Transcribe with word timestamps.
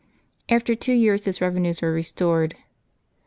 After 0.49 0.73
two 0.73 0.93
years 0.93 1.25
his 1.25 1.41
revenues 1.41 1.79
were 1.83 1.93
re 1.93 2.01
stored. 2.01 2.55